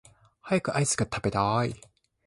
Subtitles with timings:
[0.41, 1.75] 早くアイスが食べたい